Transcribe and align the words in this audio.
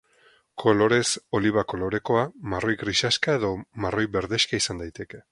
Kolorez 0.61 1.01
oliba 1.39 1.63
kolorekoa, 1.73 2.23
marroi 2.53 2.75
grisaxka 2.83 3.35
edo 3.41 3.51
marroi 3.85 4.07
berdexka 4.17 4.61
izan 4.65 4.83
daiteke. 4.83 5.21